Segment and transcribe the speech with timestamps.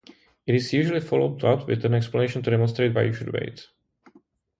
[0.47, 3.67] It is usually followed up with an explanation to demonstrate why you should wait.